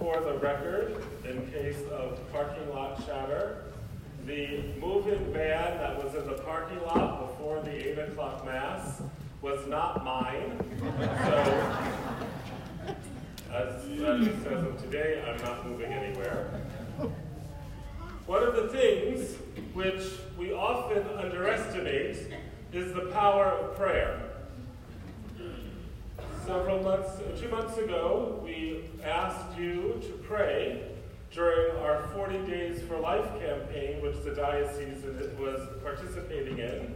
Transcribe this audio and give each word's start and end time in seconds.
for 0.00 0.18
the 0.18 0.32
record, 0.38 1.04
in 1.28 1.46
case 1.52 1.76
of 1.92 2.18
parking 2.32 2.68
lot 2.70 3.06
chatter, 3.06 3.64
the 4.26 4.62
moving 4.80 5.30
van 5.30 5.76
that 5.76 6.02
was 6.02 6.14
in 6.14 6.26
the 6.26 6.38
parking 6.42 6.80
lot 6.82 7.28
before 7.28 7.60
the 7.60 8.00
8 8.00 8.08
o'clock 8.08 8.46
Mass 8.46 9.02
was 9.42 9.66
not 9.68 10.02
mine. 10.02 10.58
So, 11.26 11.66
as, 13.52 13.84
as 13.84 14.42
says 14.42 14.64
of 14.64 14.80
today, 14.82 15.22
I'm 15.26 15.36
not 15.42 15.66
moving 15.66 15.92
anywhere. 15.92 16.62
One 18.26 18.42
of 18.42 18.56
the 18.56 18.68
things 18.68 19.36
which 19.74 20.02
we 20.38 20.52
often 20.52 21.02
underestimate 21.18 22.16
is 22.72 22.94
the 22.94 23.10
power 23.12 23.46
of 23.46 23.76
prayer. 23.76 24.29
Several 26.50 26.82
months, 26.82 27.10
two 27.40 27.48
months 27.48 27.78
ago, 27.78 28.40
we 28.42 28.80
asked 29.04 29.56
you 29.56 30.00
to 30.02 30.08
pray 30.24 30.82
during 31.30 31.76
our 31.76 32.08
40 32.08 32.38
Days 32.38 32.82
for 32.82 32.98
Life 32.98 33.24
campaign, 33.38 34.02
which 34.02 34.16
the 34.24 34.34
diocese 34.34 35.04
was 35.38 35.68
participating 35.80 36.58
in. 36.58 36.92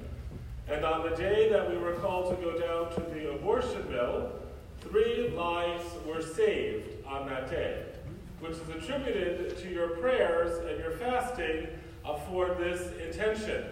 And 0.67 0.85
on 0.85 1.09
the 1.09 1.17
day 1.17 1.49
that 1.51 1.71
we 1.71 1.77
were 1.77 1.93
called 1.93 2.37
to 2.37 2.45
go 2.45 2.59
down 2.59 2.93
to 2.95 3.15
the 3.15 3.31
abortion 3.31 3.89
mill, 3.89 4.33
three 4.81 5.29
lives 5.29 5.85
were 6.05 6.21
saved 6.21 7.07
on 7.07 7.29
that 7.29 7.49
day, 7.49 7.85
which 8.41 8.55
is 8.55 8.69
attributed 8.71 9.57
to 9.59 9.71
your 9.71 9.91
prayers 9.91 10.59
and 10.69 10.81
your 10.81 10.97
fasting 10.99 11.69
uh, 12.05 12.17
for 12.29 12.57
this 12.59 12.91
intention. 12.99 13.67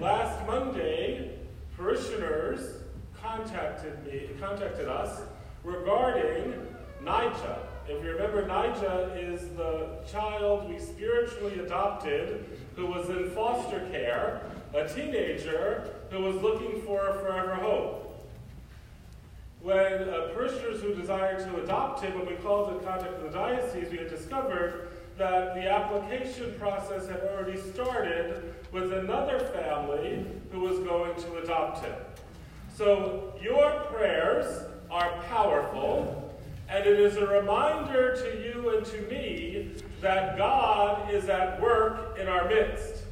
Last 0.00 0.44
Monday, 0.48 1.38
parishioners 1.76 2.79
contacted 3.22 4.04
me, 4.04 4.30
contacted 4.40 4.88
us 4.88 5.22
regarding 5.64 6.54
Nija. 7.02 7.58
If 7.88 8.04
you 8.04 8.12
remember, 8.12 8.46
Nija 8.46 9.16
is 9.16 9.48
the 9.56 9.98
child 10.10 10.68
we 10.68 10.78
spiritually 10.78 11.58
adopted 11.60 12.44
who 12.76 12.86
was 12.86 13.08
in 13.08 13.30
foster 13.30 13.80
care, 13.90 14.42
a 14.74 14.88
teenager 14.88 15.94
who 16.10 16.20
was 16.20 16.36
looking 16.36 16.82
for 16.82 17.08
a 17.08 17.14
forever 17.14 17.54
home. 17.54 17.96
When 19.62 20.08
uh, 20.08 20.30
parishioners 20.32 20.80
who 20.80 20.94
desired 20.94 21.40
to 21.40 21.62
adopt 21.62 22.02
him, 22.02 22.18
when 22.18 22.26
we 22.26 22.34
called 22.36 22.72
in 22.72 22.84
contact 22.84 23.20
with 23.20 23.30
the 23.30 23.38
diocese, 23.38 23.90
we 23.90 23.98
had 23.98 24.08
discovered 24.08 24.88
that 25.18 25.54
the 25.54 25.70
application 25.70 26.54
process 26.58 27.06
had 27.06 27.20
already 27.20 27.60
started 27.60 28.54
with 28.72 28.92
another 28.92 29.38
family 29.38 30.24
who 30.50 30.60
was 30.60 30.78
going 30.78 31.14
to 31.16 31.38
adopt 31.38 31.84
him. 31.84 31.94
So 32.80 33.34
your 33.42 33.72
prayers 33.92 34.64
are 34.90 35.12
powerful, 35.28 36.34
and 36.66 36.86
it 36.86 36.98
is 36.98 37.18
a 37.18 37.26
reminder 37.26 38.16
to 38.16 38.42
you 38.42 38.74
and 38.74 38.86
to 38.86 39.02
me 39.02 39.72
that 40.00 40.38
God 40.38 41.12
is 41.12 41.28
at 41.28 41.60
work 41.60 42.18
in 42.18 42.26
our 42.26 42.48
midst. 42.48 43.02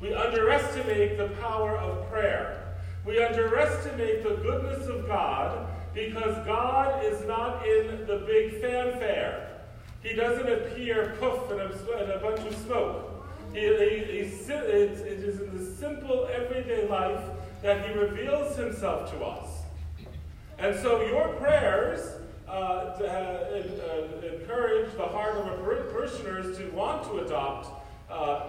We 0.00 0.14
underestimate 0.14 1.18
the 1.18 1.26
power 1.40 1.76
of 1.76 2.08
prayer. 2.08 2.76
We 3.04 3.20
underestimate 3.20 4.22
the 4.22 4.36
goodness 4.36 4.86
of 4.86 5.08
God 5.08 5.66
because 5.92 6.46
God 6.46 7.04
is 7.04 7.26
not 7.26 7.66
in 7.66 8.06
the 8.06 8.18
big 8.18 8.60
fanfare. 8.60 9.58
He 10.04 10.14
doesn't 10.14 10.48
appear 10.48 11.16
poof 11.18 11.50
in 11.50 11.58
a, 11.58 12.04
in 12.04 12.10
a 12.12 12.18
bunch 12.18 12.46
of 12.46 12.56
smoke. 12.58 13.26
He, 13.52 13.58
he, 13.58 14.04
he, 14.04 14.28
that 17.62 17.86
He 17.86 17.94
reveals 17.94 18.56
Himself 18.56 19.10
to 19.12 19.24
us. 19.24 19.48
And 20.58 20.78
so 20.78 21.00
your 21.02 21.28
prayers 21.34 22.18
uh, 22.48 22.96
to, 22.98 23.06
uh, 23.06 24.26
encourage 24.26 24.92
the 24.96 25.06
heart 25.06 25.36
of 25.36 25.64
parishioners 25.92 26.58
to 26.58 26.68
want 26.70 27.04
to 27.04 27.20
adopt 27.20 27.68
uh, 28.10 28.46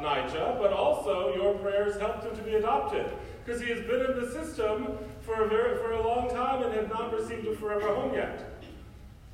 but 0.60 0.74
also 0.74 1.34
your 1.36 1.54
prayers 1.56 2.00
helped 2.00 2.24
him 2.24 2.36
to 2.36 2.42
be 2.42 2.56
adopted 2.56 3.06
because 3.46 3.62
he 3.62 3.70
has 3.70 3.80
been 3.82 4.06
in 4.06 4.20
the 4.20 4.32
system 4.32 4.98
for 5.22 5.44
a, 5.44 5.48
very, 5.48 5.78
for 5.78 5.92
a 5.92 6.08
long 6.08 6.30
time 6.30 6.64
and 6.64 6.74
has 6.74 6.88
not 6.90 7.14
received 7.14 7.48
a 7.48 7.56
forever 7.56 7.94
home 7.94 8.14
yet. 8.14 8.64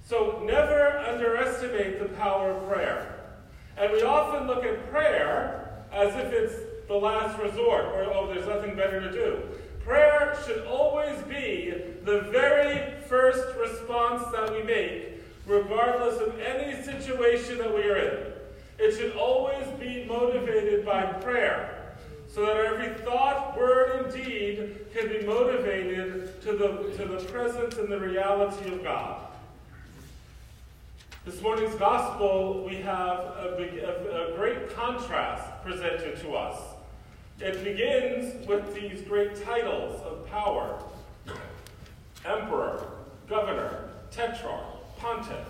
So 0.05 0.41
never 0.45 0.99
underestimate 0.99 1.99
the 1.99 2.09
power 2.15 2.51
of 2.51 2.67
prayer. 2.69 3.15
And 3.77 3.91
we 3.91 4.01
often 4.03 4.47
look 4.47 4.63
at 4.63 4.89
prayer 4.89 5.83
as 5.91 6.13
if 6.15 6.31
it's 6.31 6.55
the 6.87 6.95
last 6.95 7.37
resort, 7.39 7.85
or 7.85 8.03
oh, 8.13 8.27
there's 8.33 8.47
nothing 8.47 8.75
better 8.75 9.01
to 9.01 9.11
do. 9.11 9.43
Prayer 9.87 10.37
should 10.45 10.65
always 10.65 11.17
be 11.29 11.73
the 12.03 12.19
very 12.29 12.99
first 13.07 13.55
response 13.57 14.21
that 14.33 14.51
we 14.51 14.61
make, 14.61 15.23
regardless 15.45 16.19
of 16.19 16.37
any 16.41 16.83
situation 16.83 17.57
that 17.59 17.73
we 17.73 17.83
are 17.83 17.95
in. 17.95 18.33
It 18.79 18.97
should 18.97 19.15
always 19.15 19.65
be 19.79 20.03
motivated 20.03 20.85
by 20.85 21.05
prayer, 21.05 21.95
so 22.27 22.45
that 22.45 22.57
every 22.57 23.01
thought, 23.05 23.57
word, 23.57 24.03
and 24.03 24.13
deed 24.13 24.75
can 24.93 25.07
be 25.07 25.25
motivated 25.25 26.41
to 26.41 26.51
the, 26.51 26.67
to 26.97 27.05
the 27.05 27.23
presence 27.31 27.77
and 27.77 27.89
the 27.89 27.97
reality 27.97 28.69
of 28.69 28.83
God. 28.83 29.21
This 31.25 31.41
morning's 31.41 31.75
gospel, 31.75 32.65
we 32.67 32.75
have 32.75 33.19
a, 33.19 33.55
a, 33.57 34.33
a, 34.33 34.35
great 34.35 34.75
contrast 34.75 35.63
presented 35.63 36.19
to 36.23 36.33
us. 36.35 36.59
It 37.39 37.63
begins 37.63 38.47
with 38.47 38.73
these 38.73 39.01
great 39.01 39.43
titles 39.43 40.01
of 40.01 40.27
power 40.27 40.83
emperor, 42.25 42.87
governor, 43.29 43.89
tetrarch, 44.11 44.97
pontiff. 44.97 45.47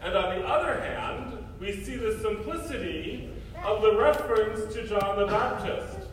And 0.00 0.14
on 0.14 0.38
the 0.38 0.46
other 0.46 0.80
hand, 0.80 1.44
we 1.60 1.72
see 1.84 1.96
the 1.96 2.18
simplicity 2.20 3.30
of 3.64 3.82
the 3.82 3.96
reference 3.96 4.72
to 4.74 4.86
John 4.86 5.18
the 5.18 5.26
Baptist, 5.26 6.08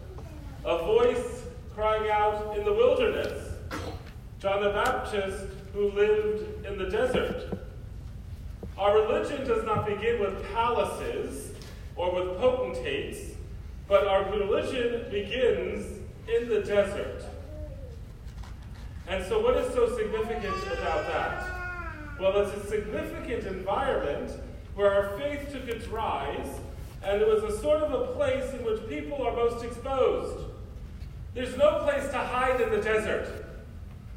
a 0.65 0.77
voice 0.79 1.43
crying 1.73 2.09
out 2.11 2.57
in 2.57 2.65
the 2.65 2.73
wilderness. 2.73 3.53
John 4.39 4.63
the 4.63 4.71
Baptist 4.71 5.45
who 5.73 5.91
lived 5.91 6.65
in 6.65 6.77
the 6.77 6.89
desert. 6.89 7.57
Our 8.77 9.01
religion 9.01 9.47
does 9.47 9.63
not 9.63 9.85
begin 9.85 10.19
with 10.19 10.43
palaces 10.53 11.53
or 11.95 12.13
with 12.13 12.39
potentates, 12.39 13.35
but 13.91 14.07
our 14.07 14.23
religion 14.31 15.05
begins 15.11 15.85
in 16.33 16.47
the 16.47 16.61
desert. 16.61 17.25
And 19.05 19.21
so, 19.25 19.41
what 19.41 19.57
is 19.57 19.73
so 19.73 19.93
significant 19.97 20.55
about 20.79 21.05
that? 21.07 22.17
Well, 22.17 22.37
it's 22.37 22.55
a 22.55 22.69
significant 22.69 23.45
environment 23.45 24.31
where 24.75 24.93
our 24.93 25.17
faith 25.19 25.51
took 25.51 25.67
its 25.67 25.89
rise, 25.89 26.47
and 27.03 27.21
it 27.21 27.27
was 27.27 27.43
a 27.43 27.59
sort 27.59 27.83
of 27.83 27.91
a 27.91 28.13
place 28.13 28.53
in 28.53 28.63
which 28.63 28.87
people 28.87 29.21
are 29.27 29.35
most 29.35 29.61
exposed. 29.65 30.45
There's 31.33 31.57
no 31.57 31.79
place 31.79 32.09
to 32.11 32.17
hide 32.17 32.61
in 32.61 32.69
the 32.69 32.81
desert. 32.81 33.45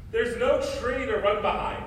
There's 0.09 0.37
no 0.37 0.61
tree 0.79 1.05
to 1.05 1.17
run 1.17 1.41
behind. 1.41 1.83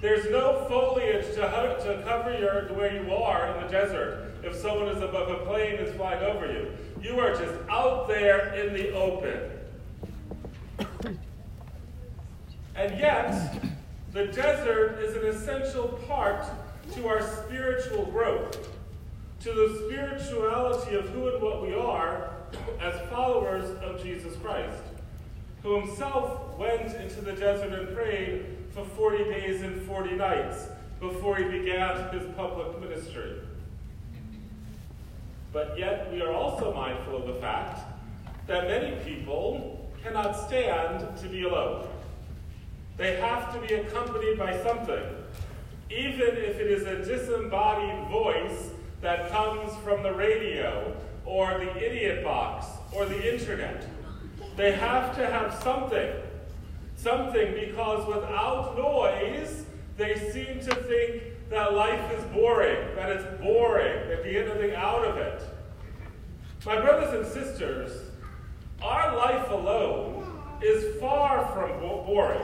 There's 0.00 0.30
no 0.30 0.64
foliage 0.70 1.26
to, 1.34 1.42
to 1.84 2.02
cover 2.06 2.38
your, 2.38 2.74
where 2.74 2.94
you 2.94 3.12
are 3.12 3.54
in 3.54 3.62
the 3.62 3.68
desert 3.70 4.25
if 4.46 4.54
someone 4.56 4.88
is 4.88 5.02
above 5.02 5.28
a 5.28 5.44
plane 5.44 5.74
is 5.74 5.94
flying 5.96 6.22
over 6.22 6.50
you. 6.50 6.70
You 7.02 7.18
are 7.18 7.34
just 7.34 7.54
out 7.68 8.08
there 8.08 8.54
in 8.54 8.72
the 8.72 8.92
open. 8.94 9.40
And 12.78 12.98
yet, 13.00 13.64
the 14.12 14.26
desert 14.26 14.98
is 15.00 15.16
an 15.16 15.24
essential 15.24 15.98
part 16.06 16.44
to 16.92 17.08
our 17.08 17.22
spiritual 17.22 18.04
growth, 18.04 18.68
to 19.40 19.50
the 19.50 19.82
spirituality 19.86 20.94
of 20.94 21.08
who 21.08 21.28
and 21.28 21.42
what 21.42 21.62
we 21.62 21.74
are 21.74 22.30
as 22.82 23.00
followers 23.08 23.64
of 23.82 24.02
Jesus 24.02 24.36
Christ, 24.36 24.82
who 25.62 25.80
himself 25.80 26.58
went 26.58 26.94
into 26.96 27.22
the 27.22 27.32
desert 27.32 27.72
and 27.72 27.96
prayed 27.96 28.44
for 28.72 28.84
40 28.84 29.24
days 29.24 29.62
and 29.62 29.80
40 29.86 30.16
nights 30.16 30.66
before 31.00 31.36
he 31.36 31.44
began 31.44 32.10
his 32.12 32.24
public 32.36 32.78
ministry. 32.78 33.40
But 35.56 35.78
yet, 35.78 36.12
we 36.12 36.20
are 36.20 36.34
also 36.34 36.74
mindful 36.74 37.16
of 37.16 37.26
the 37.26 37.40
fact 37.40 37.80
that 38.46 38.68
many 38.68 38.94
people 39.06 39.90
cannot 40.02 40.32
stand 40.32 41.16
to 41.16 41.28
be 41.30 41.44
alone. 41.44 41.88
They 42.98 43.16
have 43.16 43.54
to 43.54 43.66
be 43.66 43.72
accompanied 43.72 44.38
by 44.38 44.62
something, 44.62 45.02
even 45.88 46.28
if 46.36 46.60
it 46.60 46.70
is 46.70 46.82
a 46.82 47.02
disembodied 47.02 48.06
voice 48.10 48.68
that 49.00 49.30
comes 49.30 49.74
from 49.82 50.02
the 50.02 50.12
radio 50.12 50.94
or 51.24 51.56
the 51.58 51.74
idiot 51.74 52.22
box 52.22 52.66
or 52.92 53.06
the 53.06 53.34
internet. 53.34 53.88
They 54.58 54.72
have 54.72 55.16
to 55.16 55.26
have 55.26 55.54
something 55.62 56.10
something 56.96 57.54
because 57.54 58.06
without 58.06 58.76
noise, 58.76 59.64
they 59.96 60.18
seem 60.32 60.60
to 60.68 60.74
think 60.82 61.22
that 61.50 61.74
life 61.74 62.12
is 62.12 62.24
boring, 62.24 62.94
that 62.96 63.10
it's 63.10 63.40
boring, 63.40 64.08
that 64.08 64.24
you 64.24 64.32
get 64.32 64.48
nothing 64.48 64.74
out 64.74 65.04
of 65.04 65.16
it. 65.16 65.42
My 66.64 66.80
brothers 66.80 67.14
and 67.14 67.26
sisters, 67.32 68.10
our 68.82 69.16
life 69.16 69.50
alone 69.50 70.26
is 70.62 71.00
far 71.00 71.46
from 71.54 71.78
boring. 71.80 72.42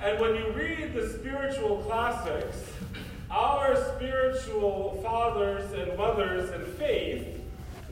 And 0.00 0.20
when 0.20 0.36
you 0.36 0.52
read 0.52 0.94
the 0.94 1.08
spiritual 1.08 1.78
classics, 1.78 2.56
our 3.30 3.76
spiritual 3.96 5.00
fathers 5.02 5.72
and 5.72 5.96
mothers 5.96 6.50
in 6.50 6.64
faith, 6.74 7.40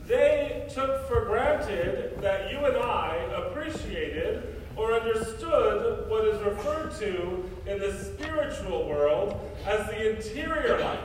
they 0.07 0.67
took 0.73 1.07
for 1.07 1.25
granted 1.25 2.21
that 2.21 2.51
you 2.51 2.59
and 2.59 2.77
I 2.77 3.15
appreciated 3.35 4.60
or 4.75 4.93
understood 4.93 6.09
what 6.09 6.25
is 6.25 6.41
referred 6.41 6.91
to 6.99 7.49
in 7.67 7.79
the 7.79 7.93
spiritual 7.93 8.87
world 8.87 9.39
as 9.65 9.87
the 9.87 10.15
interior 10.15 10.79
life. 10.79 10.99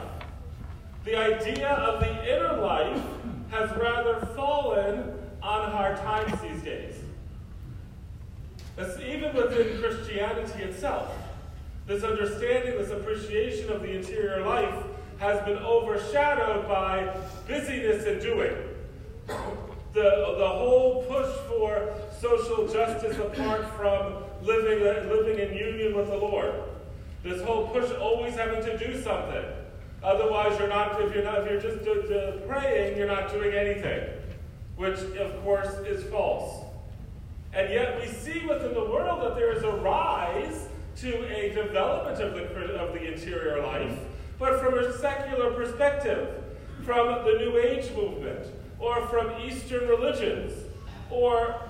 The 1.05 1.17
idea 1.17 1.69
of 1.69 2.01
the 2.01 2.37
inner 2.37 2.61
life 2.61 3.03
has 3.51 3.71
rather 3.79 4.27
fallen 4.35 5.15
on 5.43 5.71
hard 5.71 5.97
times 5.99 6.41
these 6.41 6.63
days. 6.63 6.95
That's 8.77 8.99
even 9.01 9.35
within 9.35 9.81
Christianity 9.81 10.63
itself. 10.63 11.17
This 11.87 12.03
understanding, 12.03 12.77
this 12.77 12.91
appreciation 12.91 13.71
of 13.71 13.83
the 13.83 13.97
interior 13.97 14.45
life 14.45 14.75
has 15.19 15.43
been 15.45 15.59
overshadowed 15.59 16.69
by 16.69 17.15
busyness 17.47 18.05
and 18.05 18.21
doing. 18.21 18.55
The, 19.27 20.35
the 20.39 20.49
whole 20.49 21.05
push 21.05 21.33
for 21.49 21.95
social 22.21 22.67
justice 22.67 23.17
apart 23.19 23.65
from 23.77 24.25
living, 24.43 24.81
living 25.09 25.39
in 25.39 25.57
union 25.57 25.97
with 25.97 26.09
the 26.09 26.17
Lord. 26.17 26.55
This 27.23 27.43
whole 27.43 27.69
push 27.69 27.91
always 27.93 28.35
having 28.35 28.65
to 28.65 28.79
do 28.79 29.01
something. 29.01 29.45
Otherwise, 30.03 30.59
you're 30.59 30.69
not, 30.69 31.01
if 31.01 31.15
you're 31.15 31.25
not, 31.25 31.41
if 31.41 31.51
you're 31.51 31.61
just 31.61 31.85
do, 31.85 32.03
do, 32.03 32.41
praying, 32.47 32.97
you're 32.97 33.09
not 33.09 33.31
doing 33.33 33.53
anything, 33.53 34.09
which 34.77 34.99
of 34.99 35.43
course 35.43 35.75
is 35.87 36.05
false. 36.05 36.65
And 37.53 37.73
yet 37.73 38.01
we 38.01 38.07
see 38.07 38.47
within 38.47 38.75
the 38.75 38.85
world 38.85 39.23
that 39.23 39.35
there 39.35 39.53
is 39.53 39.65
a 39.65 39.73
rise 39.73 40.69
to 40.99 41.25
a 41.35 41.55
development 41.55 42.21
of 42.21 42.35
the, 42.35 42.45
of 42.77 42.93
the 42.93 43.13
interior 43.13 43.63
life, 43.63 43.99
but 44.39 44.61
from 44.61 44.79
a 44.79 44.97
secular 44.99 45.53
perspective, 45.53 46.29
from 46.85 47.25
the 47.25 47.39
New 47.39 47.59
Age 47.59 47.91
movement, 47.97 48.47
or 48.79 49.07
from 49.09 49.41
Eastern 49.41 49.89
religions, 49.89 50.53
or 51.11 51.61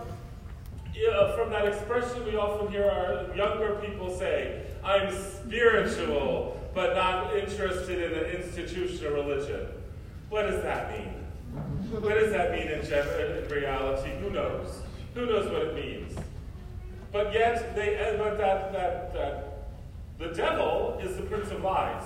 know, 1.04 1.10
uh, 1.12 1.36
from 1.36 1.50
that 1.50 1.66
expression 1.66 2.24
we 2.24 2.36
often 2.36 2.70
hear 2.70 2.84
our 2.84 3.34
younger 3.36 3.76
people 3.76 4.16
say, 4.16 4.62
I'm 4.84 5.14
spiritual, 5.14 6.60
but 6.74 6.94
not 6.94 7.36
interested 7.36 8.12
in 8.12 8.18
an 8.18 8.30
institutional 8.30 9.24
religion. 9.24 9.66
What 10.28 10.42
does 10.42 10.62
that 10.62 10.90
mean? 10.90 11.14
What 12.00 12.14
does 12.14 12.32
that 12.32 12.52
mean 12.52 12.68
in, 12.68 12.80
uh, 12.80 13.44
in 13.44 13.48
reality? 13.50 14.10
Who 14.20 14.30
knows? 14.30 14.80
Who 15.14 15.26
knows 15.26 15.50
what 15.50 15.62
it 15.62 15.74
means? 15.74 16.16
But 17.12 17.32
yet, 17.32 17.74
they, 17.74 17.98
uh, 17.98 18.18
but 18.18 18.36
that, 18.38 18.72
that, 18.72 19.14
that 19.14 19.68
the 20.18 20.28
devil 20.28 20.98
is 21.02 21.16
the 21.16 21.22
prince 21.22 21.50
of 21.50 21.62
lies. 21.62 22.02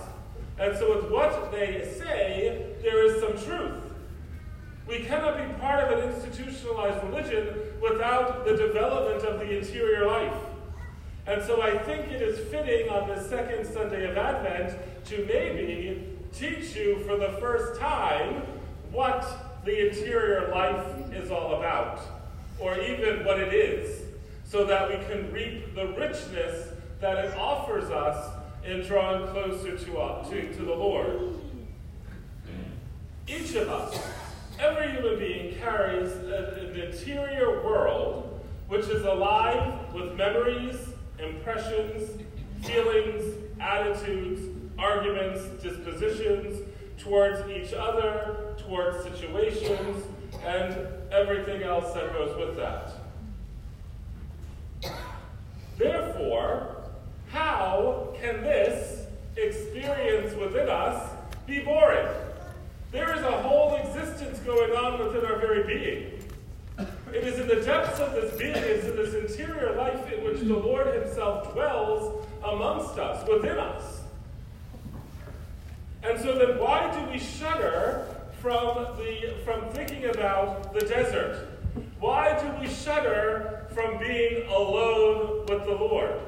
And 0.58 0.76
so, 0.76 0.96
with 0.96 1.10
what 1.10 1.50
they 1.50 1.90
say, 1.98 2.76
there 2.82 3.04
is 3.04 3.20
some 3.20 3.32
truth. 3.32 3.89
We 4.90 5.04
cannot 5.04 5.36
be 5.36 5.44
part 5.60 5.84
of 5.84 5.96
an 5.96 6.12
institutionalized 6.12 7.04
religion 7.04 7.46
without 7.80 8.44
the 8.44 8.56
development 8.56 9.22
of 9.22 9.38
the 9.38 9.58
interior 9.58 10.04
life. 10.04 10.34
And 11.28 11.40
so 11.44 11.62
I 11.62 11.78
think 11.78 12.10
it 12.10 12.20
is 12.20 12.50
fitting 12.50 12.88
on 12.90 13.08
the 13.08 13.22
second 13.22 13.72
Sunday 13.72 14.10
of 14.10 14.16
Advent 14.16 14.76
to 15.04 15.24
maybe 15.26 16.08
teach 16.32 16.74
you 16.74 17.04
for 17.06 17.16
the 17.16 17.36
first 17.38 17.80
time 17.80 18.42
what 18.90 19.62
the 19.64 19.90
interior 19.90 20.48
life 20.48 20.84
is 21.12 21.30
all 21.30 21.54
about, 21.54 22.00
or 22.58 22.76
even 22.76 23.24
what 23.24 23.38
it 23.38 23.54
is, 23.54 24.02
so 24.44 24.64
that 24.64 24.88
we 24.88 24.96
can 25.04 25.30
reap 25.32 25.72
the 25.76 25.86
richness 25.86 26.72
that 27.00 27.24
it 27.24 27.36
offers 27.36 27.90
us 27.90 28.32
in 28.64 28.80
drawing 28.80 29.28
closer 29.28 29.78
to, 29.78 29.98
uh, 29.98 30.28
to, 30.28 30.52
to 30.52 30.62
the 30.62 30.74
Lord. 30.74 31.36
Each 33.28 33.54
of 33.54 33.68
us, 33.68 33.96
every 34.60 34.92
human 34.92 35.18
being, 35.18 35.54
carries 35.56 36.12
an 36.12 36.78
interior 36.78 37.64
world 37.64 38.40
which 38.68 38.86
is 38.86 39.04
alive 39.04 39.92
with 39.92 40.14
memories, 40.14 40.76
impressions, 41.18 42.22
feelings, 42.62 43.34
attitudes, 43.58 44.42
arguments, 44.78 45.42
dispositions 45.62 46.60
towards 46.98 47.48
each 47.50 47.72
other, 47.72 48.54
towards 48.58 49.02
situations, 49.02 50.04
and 50.44 50.86
everything 51.10 51.62
else 51.62 51.92
that 51.94 52.12
goes 52.12 52.36
with 52.36 52.56
that. 52.56 52.92
Therefore, 55.76 56.84
how 57.30 58.14
can 58.20 58.42
this 58.42 59.06
experience 59.36 60.34
within 60.34 60.68
us 60.68 61.10
be 61.46 61.60
boring? 61.60 62.06
There 62.92 63.16
is 63.16 63.22
a 63.22 63.32
whole 63.42 63.76
existence 64.20 64.46
going 64.46 64.72
on 64.72 64.98
within 64.98 65.24
our 65.24 65.38
very 65.38 65.62
being. 65.62 66.12
It 67.12 67.24
is 67.24 67.38
in 67.38 67.48
the 67.48 67.56
depths 67.56 68.00
of 68.00 68.12
this 68.12 68.36
being, 68.36 68.54
it 68.54 68.64
is 68.64 68.84
in 68.84 68.96
this 68.96 69.14
interior 69.14 69.74
life 69.76 70.12
in 70.12 70.24
which 70.24 70.40
the 70.40 70.56
Lord 70.56 70.94
Himself 70.94 71.52
dwells 71.52 72.26
amongst 72.44 72.98
us, 72.98 73.26
within 73.28 73.58
us. 73.58 74.02
And 76.02 76.20
so 76.20 76.38
then 76.38 76.58
why 76.58 76.90
do 76.94 77.10
we 77.10 77.18
shudder 77.18 78.06
from, 78.40 78.96
the, 78.96 79.34
from 79.44 79.68
thinking 79.70 80.06
about 80.06 80.72
the 80.72 80.80
desert? 80.80 81.48
Why 81.98 82.38
do 82.40 82.60
we 82.60 82.72
shudder 82.72 83.66
from 83.74 83.98
being 83.98 84.46
alone 84.48 85.46
with 85.46 85.64
the 85.64 85.72
Lord? 85.72 86.20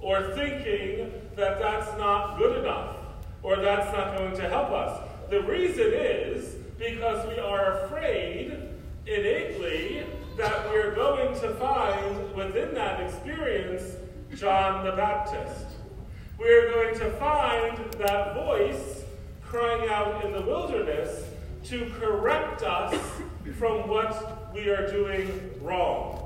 Or 0.00 0.34
thinking 0.34 1.12
that 1.36 1.60
that's 1.60 1.98
not 1.98 2.38
good 2.38 2.58
enough? 2.58 2.96
Or 3.42 3.56
that's 3.56 3.92
not 3.96 4.16
going 4.16 4.36
to 4.36 4.48
help 4.48 4.70
us? 4.70 5.08
The 5.30 5.40
reason 5.42 5.92
is 5.92 6.56
because 6.82 7.24
we 7.28 7.38
are 7.38 7.84
afraid 7.84 8.58
innately 9.06 10.04
that 10.36 10.68
we're 10.70 10.92
going 10.94 11.32
to 11.40 11.54
find 11.54 12.34
within 12.34 12.74
that 12.74 13.00
experience 13.00 13.96
John 14.34 14.84
the 14.84 14.90
Baptist. 14.92 15.66
We're 16.38 16.72
going 16.72 16.98
to 16.98 17.10
find 17.12 17.78
that 17.94 18.34
voice 18.34 19.04
crying 19.44 19.88
out 19.90 20.24
in 20.24 20.32
the 20.32 20.40
wilderness 20.40 21.24
to 21.66 21.88
correct 22.00 22.64
us 22.64 23.00
from 23.58 23.88
what 23.88 24.52
we 24.52 24.68
are 24.68 24.90
doing 24.90 25.52
wrong. 25.60 26.18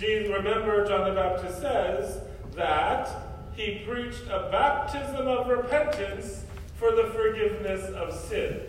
Remember, 0.00 0.86
John 0.86 1.08
the 1.08 1.14
Baptist 1.14 1.60
says 1.60 2.20
that 2.54 3.08
he 3.56 3.82
preached 3.88 4.24
a 4.26 4.48
baptism 4.52 5.26
of 5.26 5.48
repentance 5.48 6.44
for 6.74 6.94
the 6.94 7.04
forgiveness 7.04 7.88
of 7.90 8.14
sin. 8.14 8.60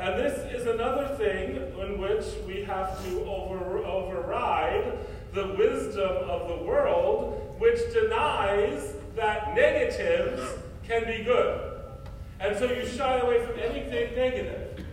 And 0.00 0.18
this 0.18 0.38
is 0.50 0.66
another 0.66 1.14
thing 1.16 1.56
in 1.56 2.00
which 2.00 2.24
we 2.46 2.64
have 2.64 3.04
to 3.04 3.22
over, 3.26 3.84
override 3.84 4.96
the 5.34 5.48
wisdom 5.58 6.16
of 6.26 6.48
the 6.48 6.64
world, 6.64 7.54
which 7.58 7.78
denies 7.92 8.94
that 9.14 9.54
negatives 9.54 10.40
can 10.88 11.04
be 11.04 11.22
good. 11.22 11.82
And 12.40 12.56
so 12.56 12.72
you 12.72 12.86
shy 12.86 13.18
away 13.18 13.44
from 13.44 13.58
anything 13.58 14.14
negative. 14.16 14.86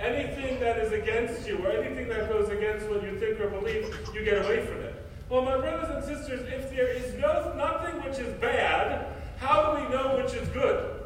Anything 0.00 0.58
that 0.58 0.78
is 0.78 0.92
against 0.92 1.46
you 1.46 1.64
or 1.64 1.70
anything 1.70 2.08
that 2.08 2.28
goes 2.28 2.48
against 2.48 2.88
what 2.88 3.04
you 3.04 3.16
think 3.16 3.38
or 3.38 3.50
believe, 3.50 3.96
you 4.12 4.24
get 4.24 4.44
away 4.44 4.66
from 4.66 4.80
it. 4.80 5.08
Well, 5.28 5.42
my 5.42 5.56
brothers 5.56 5.88
and 5.94 6.04
sisters, 6.04 6.40
if 6.52 6.70
there 6.72 6.88
is 6.88 7.14
no, 7.14 7.54
nothing 7.56 8.02
which 8.02 8.18
is 8.18 8.34
bad, 8.40 9.06
how 9.36 9.76
do 9.76 9.84
we 9.84 9.88
know 9.88 10.16
which 10.16 10.34
is 10.34 10.48
good? 10.48 10.98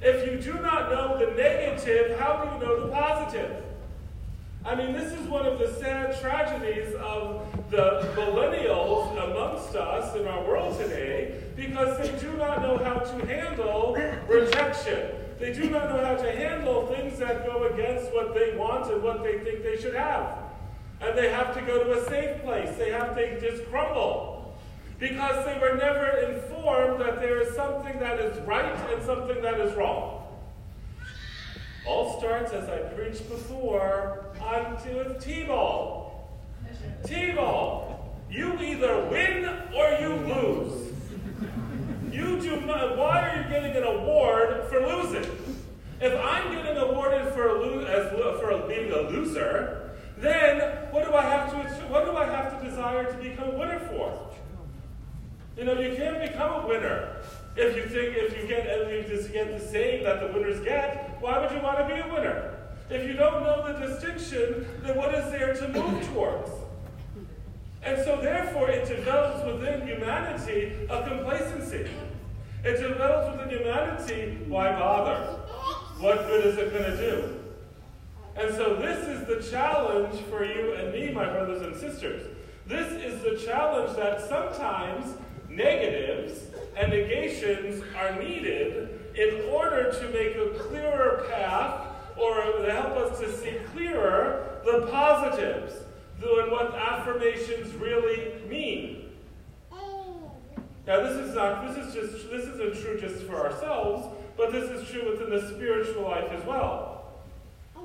If 0.00 0.30
you 0.30 0.40
do 0.52 0.60
not 0.60 0.90
know 0.90 1.18
the 1.18 1.32
negative, 1.32 2.18
how 2.18 2.44
do 2.44 2.54
you 2.54 2.64
know 2.64 2.86
the 2.86 2.92
positive? 2.92 3.64
I 4.64 4.74
mean, 4.74 4.92
this 4.92 5.12
is 5.12 5.26
one 5.26 5.46
of 5.46 5.58
the 5.58 5.72
sad 5.74 6.20
tragedies 6.20 6.94
of 6.96 7.42
the 7.70 8.12
millennials 8.14 9.12
amongst 9.12 9.74
us 9.74 10.14
in 10.14 10.26
our 10.26 10.44
world 10.44 10.78
today 10.78 11.42
because 11.56 11.98
they 11.98 12.16
do 12.18 12.32
not 12.36 12.62
know 12.62 12.78
how 12.78 12.98
to 12.98 13.26
handle 13.26 13.96
rejection. 14.28 15.10
They 15.40 15.52
do 15.52 15.70
not 15.70 15.88
know 15.88 16.04
how 16.04 16.16
to 16.16 16.32
handle 16.32 16.86
things 16.86 17.18
that 17.18 17.46
go 17.46 17.64
against 17.64 18.12
what 18.12 18.34
they 18.34 18.56
want 18.56 18.92
and 18.92 19.02
what 19.02 19.22
they 19.22 19.38
think 19.38 19.62
they 19.62 19.80
should 19.80 19.94
have. 19.94 20.38
And 21.00 21.16
they 21.16 21.30
have 21.30 21.54
to 21.54 21.60
go 21.62 21.84
to 21.84 21.92
a 22.00 22.08
safe 22.08 22.42
place. 22.42 22.76
They 22.76 22.90
have 22.90 23.16
to 23.16 23.40
just 23.40 23.68
crumble 23.70 24.37
because 24.98 25.44
they 25.44 25.58
were 25.58 25.76
never 25.76 26.08
informed 26.32 27.00
that 27.00 27.20
there 27.20 27.40
is 27.40 27.54
something 27.54 27.98
that 28.00 28.18
is 28.18 28.38
right 28.46 28.76
and 28.92 29.02
something 29.04 29.40
that 29.42 29.60
is 29.60 29.74
wrong. 29.76 30.26
All 31.86 32.18
starts, 32.18 32.52
as 32.52 32.68
I 32.68 32.78
preached 32.94 33.28
before, 33.28 34.26
on 34.40 34.74
with 34.94 35.24
T-ball. 35.24 36.28
T-ball. 37.04 38.16
You 38.30 38.58
either 38.60 39.04
win 39.04 39.44
or 39.74 39.96
you 40.00 40.14
lose. 40.34 40.92
You 42.12 42.40
do 42.40 42.60
not, 42.62 42.96
why 42.98 43.28
are 43.28 43.42
you 43.42 43.48
getting 43.48 43.76
an 43.76 43.84
award 43.84 44.64
for 44.68 44.80
losing? 44.86 45.30
If 46.00 46.14
I'm 46.24 46.52
getting 46.52 46.76
awarded 46.76 47.32
for, 47.32 47.52
lo- 47.52 47.84
as, 47.84 48.40
for 48.40 48.68
being 48.68 48.92
a 48.92 49.08
loser, 49.08 49.90
then 50.18 50.60
what 50.90 51.06
do 51.06 51.14
I 51.14 51.22
have 51.22 51.50
to 51.50 51.68
what 51.88 52.04
do 52.04 52.16
I 52.16 52.26
have 52.26 52.60
to 52.60 52.68
desire 52.68 53.04
to 53.04 53.18
become 53.18 53.48
a 53.50 53.58
winner 53.58 53.78
for? 53.90 54.12
You 55.56 55.57
know, 55.74 55.80
you 55.80 55.96
can't 55.96 56.20
become 56.20 56.64
a 56.64 56.66
winner 56.66 57.16
If 57.56 57.76
you 57.76 57.82
think 57.84 58.16
if 58.16 58.36
you 58.36 58.46
get 58.46 58.66
if 58.66 59.10
you 59.10 59.16
just 59.16 59.32
get 59.32 59.58
the 59.58 59.64
same 59.64 60.04
that 60.04 60.20
the 60.20 60.32
winners 60.32 60.60
get, 60.60 61.16
why 61.20 61.38
would 61.38 61.50
you 61.50 61.60
want 61.60 61.78
to 61.78 61.94
be 61.94 62.00
a 62.00 62.12
winner? 62.12 62.54
If 62.90 63.06
you 63.06 63.14
don't 63.14 63.42
know 63.42 63.72
the 63.72 63.86
distinction, 63.86 64.66
then 64.82 64.96
what 64.96 65.14
is 65.14 65.30
there 65.30 65.54
to 65.54 65.68
move 65.68 66.06
towards? 66.12 66.50
And 67.82 68.02
so 68.04 68.20
therefore 68.20 68.70
it 68.70 68.88
develops 68.88 69.44
within 69.44 69.86
humanity 69.86 70.72
a 70.88 71.06
complacency. 71.06 71.90
It 72.64 72.78
develops 72.80 73.36
within 73.36 73.58
humanity, 73.58 74.38
why 74.46 74.72
bother? 74.72 75.20
What 76.00 76.26
good 76.26 76.46
is 76.46 76.58
it 76.58 76.72
going 76.72 76.84
to 76.84 76.96
do? 76.96 77.34
And 78.36 78.54
so 78.54 78.76
this 78.76 79.06
is 79.08 79.26
the 79.26 79.50
challenge 79.50 80.20
for 80.30 80.44
you 80.44 80.74
and 80.74 80.92
me, 80.92 81.10
my 81.10 81.28
brothers 81.28 81.62
and 81.62 81.76
sisters. 81.76 82.26
This 82.66 82.92
is 82.92 83.22
the 83.22 83.44
challenge 83.44 83.96
that 83.96 84.20
sometimes 84.28 85.14
negatives 85.58 86.40
and 86.76 86.90
negations 86.90 87.82
are 87.96 88.22
needed 88.22 88.88
in 89.16 89.42
order 89.50 89.92
to 89.92 90.08
make 90.10 90.36
a 90.36 90.58
clearer 90.60 91.26
path 91.28 91.88
or 92.16 92.40
to 92.62 92.72
help 92.72 92.96
us 92.96 93.18
to 93.18 93.36
see 93.36 93.52
clearer 93.72 94.60
the 94.64 94.86
positives 94.90 95.74
and 96.22 96.52
what 96.52 96.74
affirmations 96.74 97.74
really 97.74 98.32
mean. 98.48 99.10
Now 100.86 101.02
this 101.02 101.16
is 101.18 101.34
not 101.34 101.66
this 101.66 101.86
is 101.86 101.94
just 101.94 102.30
this 102.30 102.44
isn't 102.44 102.82
true 102.82 102.98
just 102.98 103.24
for 103.24 103.36
ourselves, 103.46 104.06
but 104.36 104.52
this 104.52 104.70
is 104.70 104.88
true 104.88 105.10
within 105.10 105.30
the 105.30 105.48
spiritual 105.48 106.04
life 106.04 106.30
as 106.30 106.44
well. 106.46 107.04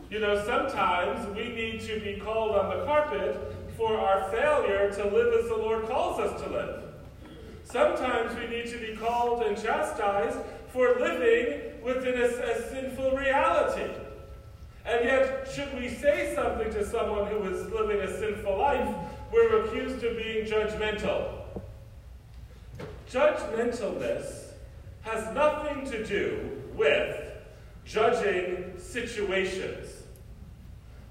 You 0.10 0.20
know, 0.20 0.42
sometimes 0.46 1.26
we 1.36 1.50
need 1.50 1.82
to 1.82 2.00
be 2.00 2.20
called 2.24 2.56
on 2.56 2.78
the 2.78 2.86
carpet 2.86 3.36
for 3.76 3.98
our 3.98 4.32
failure 4.32 4.92
to 4.92 5.04
live 5.08 5.34
as 5.34 5.50
the 5.50 5.58
Lord 5.58 5.88
calls 5.88 6.20
us 6.20 6.42
to 6.44 6.50
live. 6.50 6.83
Sometimes 7.64 8.36
we 8.38 8.48
need 8.48 8.68
to 8.68 8.78
be 8.78 8.96
called 8.96 9.44
and 9.44 9.62
chastised 9.62 10.40
for 10.70 10.96
living 11.00 11.84
within 11.84 12.20
a, 12.22 12.26
a 12.26 12.70
sinful 12.70 13.18
reality. 13.18 13.92
And 14.86 15.06
yet, 15.06 15.50
should 15.54 15.74
we 15.80 15.88
say 15.88 16.34
something 16.36 16.72
to 16.74 16.86
someone 16.86 17.28
who 17.28 17.44
is 17.44 17.72
living 17.72 18.02
a 18.02 18.20
sinful 18.20 18.58
life, 18.58 18.94
we're 19.32 19.66
accused 19.66 20.04
of 20.04 20.18
being 20.18 20.46
judgmental. 20.46 21.40
Judgmentalness 23.10 24.52
has 25.02 25.34
nothing 25.34 25.90
to 25.90 26.06
do 26.06 26.62
with 26.76 27.32
judging 27.86 28.74
situations. 28.78 29.90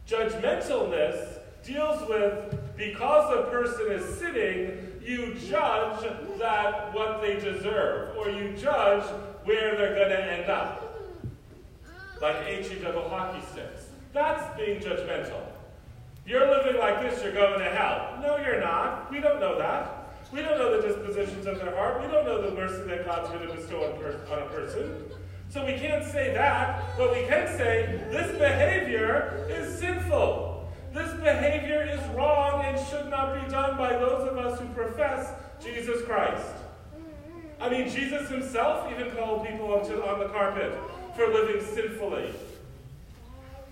Judgmentalness 0.08 1.38
deals 1.64 2.08
with 2.08 2.76
because 2.76 3.38
a 3.38 3.50
person 3.50 3.92
is 3.92 4.18
sitting, 4.18 4.91
you 5.04 5.34
judge 5.34 6.02
that 6.38 6.94
what 6.94 7.20
they 7.20 7.34
deserve, 7.34 8.16
or 8.16 8.30
you 8.30 8.54
judge 8.56 9.04
where 9.44 9.76
they're 9.76 9.94
going 9.94 10.10
to 10.10 10.32
end 10.32 10.50
up. 10.50 11.00
Like 12.20 12.46
HE 12.46 12.76
double 12.76 13.08
hockey 13.08 13.44
sticks. 13.50 13.86
That's 14.12 14.56
being 14.56 14.80
judgmental. 14.80 15.42
You're 16.24 16.48
living 16.48 16.78
like 16.78 17.02
this, 17.02 17.22
you're 17.22 17.32
going 17.32 17.58
to 17.58 17.70
hell. 17.70 18.18
No, 18.22 18.36
you're 18.36 18.60
not. 18.60 19.10
We 19.10 19.20
don't 19.20 19.40
know 19.40 19.58
that. 19.58 20.14
We 20.32 20.40
don't 20.40 20.56
know 20.56 20.80
the 20.80 20.86
dispositions 20.86 21.46
of 21.46 21.58
their 21.58 21.74
heart. 21.74 22.00
We 22.00 22.08
don't 22.08 22.24
know 22.24 22.40
the 22.40 22.54
mercy 22.54 22.88
that 22.88 23.04
God's 23.04 23.28
going 23.30 23.46
to 23.48 23.54
bestow 23.54 23.84
on, 23.84 24.32
on 24.32 24.42
a 24.42 24.46
person. 24.46 25.04
So 25.48 25.66
we 25.66 25.74
can't 25.74 26.04
say 26.04 26.32
that, 26.32 26.96
but 26.96 27.10
we 27.10 27.26
can 27.26 27.46
say 27.58 28.02
this 28.10 28.38
behavior 28.38 29.46
is 29.50 29.78
sinful. 29.78 30.51
This 30.92 31.12
behavior 31.20 31.82
is 31.82 32.00
wrong 32.14 32.64
and 32.64 32.78
should 32.88 33.08
not 33.08 33.34
be 33.34 33.50
done 33.50 33.76
by 33.76 33.92
those 33.92 34.28
of 34.28 34.36
us 34.36 34.60
who 34.60 34.66
profess 34.68 35.32
Jesus 35.62 36.04
Christ. 36.04 36.46
I 37.60 37.68
mean, 37.70 37.88
Jesus 37.88 38.28
himself 38.28 38.90
even 38.90 39.10
called 39.12 39.46
people 39.46 39.72
onto, 39.72 40.02
on 40.02 40.18
the 40.18 40.28
carpet 40.28 40.78
for 41.16 41.28
living 41.28 41.64
sinfully. 41.64 42.34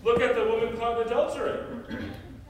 Look 0.04 0.20
at 0.20 0.34
the 0.34 0.44
woman 0.44 0.76
caught 0.78 1.00
in 1.02 1.08
adultery. 1.08 1.60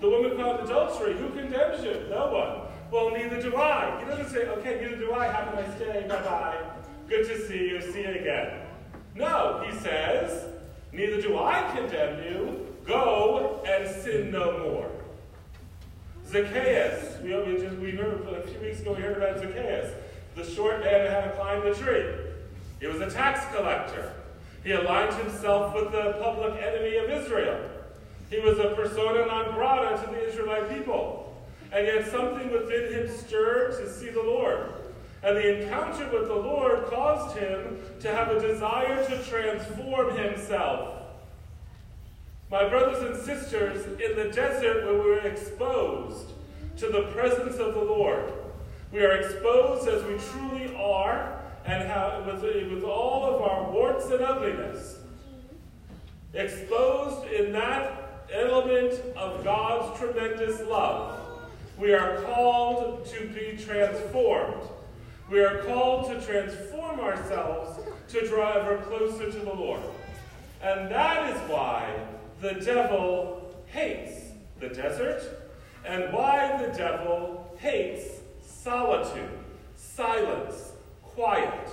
The 0.01 0.09
woman 0.09 0.37
caught 0.37 0.61
in 0.61 0.67
adultery, 0.67 1.15
who 1.15 1.31
condemns 1.31 1.83
you? 1.83 2.07
No 2.09 2.31
one. 2.33 2.69
Well, 2.91 3.11
neither 3.11 3.41
do 3.41 3.57
I. 3.57 4.01
He 4.01 4.07
doesn't 4.07 4.31
say, 4.31 4.47
okay, 4.47 4.81
neither 4.81 4.97
do 4.97 5.13
I. 5.13 5.27
Have 5.27 5.53
a 5.53 5.63
nice 5.63 5.79
day. 5.79 6.07
Bye 6.09 6.23
bye. 6.23 6.57
Good 7.09 7.27
to 7.27 7.49
see 7.49 7.69
you. 7.69 7.81
See 7.81 8.03
you 8.03 8.11
again. 8.11 8.61
No, 9.15 9.65
he 9.67 9.77
says, 9.79 10.47
Neither 10.93 11.21
do 11.21 11.39
I 11.39 11.71
condemn 11.75 12.23
you. 12.25 12.70
Go 12.87 13.63
and 13.67 13.89
sin 13.89 14.31
no 14.31 14.59
more. 14.59 14.91
Zacchaeus, 16.27 17.21
we, 17.23 17.37
we, 17.43 17.61
just, 17.61 17.77
we 17.79 17.91
heard 17.91 18.27
a 18.29 18.43
few 18.47 18.61
weeks 18.61 18.81
ago, 18.81 18.93
we 18.93 19.03
heard 19.03 19.17
about 19.17 19.39
Zacchaeus, 19.39 19.93
the 20.37 20.45
short 20.45 20.81
man 20.81 21.07
who 21.07 21.13
had 21.13 21.25
to 21.25 21.31
climb 21.33 21.65
the 21.65 21.75
tree. 21.75 22.05
He 22.81 22.87
was 22.87 23.01
a 23.01 23.11
tax 23.11 23.45
collector. 23.55 24.13
He 24.63 24.73
aligned 24.73 25.15
himself 25.15 25.75
with 25.75 25.91
the 25.93 26.19
public 26.23 26.63
enemy 26.63 26.97
of 26.97 27.11
Israel. 27.11 27.69
He 28.31 28.39
was 28.39 28.59
a 28.59 28.75
persona 28.77 29.27
non 29.27 29.55
grata 29.55 30.05
to 30.05 30.13
the 30.13 30.29
Israelite 30.29 30.71
people. 30.71 31.37
And 31.73 31.87
yet 31.87 32.11
something 32.11 32.51
within 32.51 32.93
him 32.93 33.09
stirred 33.17 33.73
to 33.79 33.91
see 33.91 34.11
the 34.11 34.23
Lord. 34.23 34.73
And 35.23 35.37
the 35.37 35.63
encounter 35.63 36.09
with 36.11 36.29
the 36.29 36.35
Lord 36.35 36.87
caused 36.87 37.37
him 37.37 37.79
to 38.01 38.15
have 38.15 38.29
a 38.31 38.41
desire 38.41 39.05
to 39.07 39.23
transform 39.25 40.17
himself. 40.17 41.00
My 42.51 42.69
brothers 42.69 43.03
and 43.03 43.17
sisters, 43.17 43.87
in 44.01 44.17
the 44.17 44.33
desert 44.33 44.85
where 44.85 45.03
we 45.03 45.11
are 45.13 45.27
exposed 45.27 46.33
to 46.79 46.89
the 46.89 47.03
presence 47.13 47.57
of 47.59 47.75
the 47.75 47.81
Lord, 47.81 48.33
we 48.93 49.01
are 49.01 49.13
exposed 49.13 49.89
as 49.89 50.03
we 50.05 50.19
truly 50.33 50.75
are 50.77 51.41
and 51.65 52.27
with, 52.27 52.43
with 52.43 52.85
all 52.85 53.35
of 53.35 53.43
our 53.43 53.71
warts 53.71 54.07
and 54.07 54.21
ugliness. 54.23 54.99
Exposed 56.35 57.31
in 57.33 57.53
that 57.53 58.27
element 58.33 58.95
of 59.17 59.45
God's 59.45 59.99
tremendous 59.99 60.61
love, 60.63 61.21
we 61.79 61.93
are 61.93 62.23
called 62.23 63.07
to 63.07 63.29
be 63.29 63.57
transformed 63.57 64.69
we 65.31 65.39
are 65.39 65.59
called 65.59 66.11
to 66.11 66.21
transform 66.27 66.99
ourselves 66.99 67.79
to 68.09 68.27
draw 68.27 68.53
ever 68.55 68.79
closer 68.79 69.31
to 69.31 69.39
the 69.39 69.55
Lord. 69.55 69.81
And 70.61 70.91
that 70.91 71.31
is 71.31 71.41
why 71.49 71.89
the 72.41 72.55
devil 72.55 73.55
hates 73.67 74.33
the 74.59 74.69
desert 74.69 75.23
and 75.85 76.13
why 76.13 76.57
the 76.63 76.77
devil 76.77 77.55
hates 77.59 78.21
solitude, 78.43 79.31
silence, 79.77 80.73
quiet. 81.03 81.69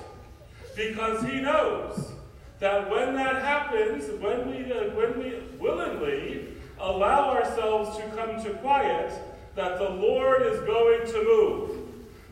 Because 0.76 1.24
he 1.24 1.42
knows 1.42 2.12
that 2.60 2.90
when 2.90 3.16
that 3.16 3.42
happens, 3.44 4.06
when 4.22 4.50
we, 4.50 4.72
uh, 4.72 4.96
when 4.96 5.20
we 5.20 5.40
willingly 5.60 6.48
allow 6.80 7.30
ourselves 7.32 7.98
to 7.98 8.04
come 8.16 8.42
to 8.44 8.52
quiet, 8.56 9.12
that 9.56 9.78
the 9.80 9.90
Lord 9.90 10.44
is 10.44 10.60
going 10.62 11.06
to 11.08 11.24
move 11.24 11.88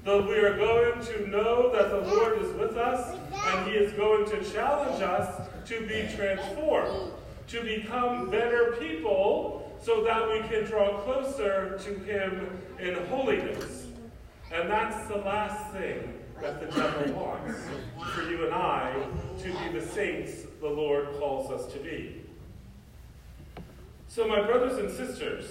that 0.06 0.24
we 0.27 0.36
are 0.36 0.56
going 0.56 1.04
to 1.04 1.27
know 1.27 1.72
that 1.72 1.89
the 1.89 2.15
Lord 2.15 2.39
is 2.39 2.54
with 2.54 2.77
us 2.77 3.18
and 3.34 3.68
He 3.68 3.75
is 3.75 3.92
going 3.94 4.30
to 4.30 4.51
challenge 4.51 5.01
us 5.01 5.50
to 5.65 5.82
be 5.88 6.08
transformed, 6.15 7.12
to 7.48 7.62
become 7.62 8.30
better 8.30 8.75
people 8.80 9.72
so 9.82 10.04
that 10.04 10.30
we 10.30 10.40
can 10.48 10.66
draw 10.66 11.00
closer 11.02 11.78
to 11.84 11.94
Him 12.00 12.50
in 12.80 12.96
holiness. 13.06 13.88
And 14.52 14.70
that's 14.70 15.08
the 15.08 15.18
last 15.18 15.74
thing 15.74 16.14
that 16.42 16.60
the 16.60 16.68
devil 16.68 17.14
wants 17.14 17.60
for 18.14 18.24
you 18.24 18.46
and 18.46 18.54
I 18.54 18.94
to 19.40 19.44
be 19.46 19.80
the 19.80 19.86
saints 19.86 20.44
the 20.60 20.68
Lord 20.68 21.08
calls 21.20 21.52
us 21.52 21.72
to 21.74 21.80
be. 21.80 22.22
So, 24.08 24.28
my 24.28 24.42
brothers 24.42 24.78
and 24.78 24.90
sisters, 24.90 25.46